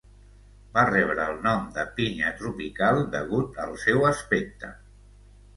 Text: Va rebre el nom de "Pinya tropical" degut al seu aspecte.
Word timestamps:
Va 0.77 0.85
rebre 0.89 1.27
el 1.33 1.35
nom 1.43 1.67
de 1.75 1.85
"Pinya 1.99 2.31
tropical" 2.41 3.05
degut 3.17 3.63
al 3.67 3.79
seu 3.87 4.11
aspecte. 4.15 4.73